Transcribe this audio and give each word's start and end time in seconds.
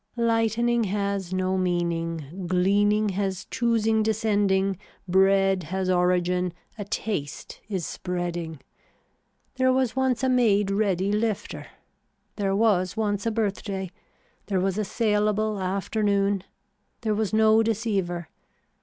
Lightning 0.17 0.85
has 0.85 1.31
no 1.31 1.59
meaning, 1.59 2.47
gleaning 2.47 3.09
has 3.09 3.45
choosing 3.51 4.01
descending, 4.01 4.79
bread 5.07 5.61
has 5.65 5.91
origin, 5.91 6.53
a 6.75 6.85
taste 6.85 7.59
is 7.69 7.85
spreading. 7.85 8.59
There 9.57 9.71
was 9.71 9.95
once 9.95 10.23
a 10.23 10.27
made 10.29 10.71
ready 10.71 11.11
lifter. 11.11 11.67
There 12.37 12.55
was 12.55 12.97
once 12.97 13.27
a 13.27 13.31
birthday. 13.31 13.91
There 14.47 14.59
was 14.59 14.79
a 14.79 14.85
saleable 14.85 15.59
afternoon. 15.59 16.45
There 17.01 17.13
was 17.13 17.31
no 17.31 17.61
deceiver. 17.61 18.27